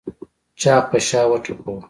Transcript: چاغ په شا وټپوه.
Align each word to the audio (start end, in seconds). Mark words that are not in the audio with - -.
چاغ 0.61 0.83
په 0.91 0.97
شا 1.07 1.21
وټپوه. 1.29 1.75